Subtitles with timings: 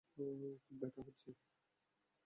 [0.09, 0.29] খুব
[0.79, 1.29] ব্যথা হচ্ছে।